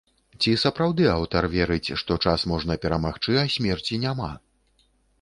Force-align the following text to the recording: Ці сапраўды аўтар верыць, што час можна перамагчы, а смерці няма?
Ці 0.41 0.53
сапраўды 0.61 1.05
аўтар 1.17 1.43
верыць, 1.57 1.95
што 2.03 2.19
час 2.25 2.47
можна 2.55 2.81
перамагчы, 2.89 3.39
а 3.45 3.47
смерці 3.61 4.05
няма? 4.09 4.35